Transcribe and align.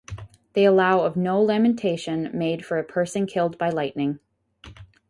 They 0.53 0.65
allow 0.65 1.01
of 1.01 1.15
no 1.15 1.39
lamentation 1.39 2.31
made 2.33 2.65
for 2.65 2.79
a 2.79 2.83
person 2.83 3.27
killed 3.27 3.59
by 3.59 3.69
lightning. 3.69 4.17